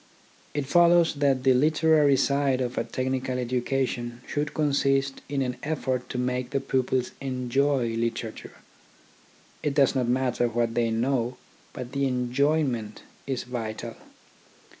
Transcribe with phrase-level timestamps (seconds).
[0.55, 6.09] It follows that the literary side of a technical education should consist in an effort
[6.09, 8.53] to make the pupils enjoy literature.
[9.61, 11.37] It does not matter what they know,
[11.71, 13.95] but the enjoyment is vital.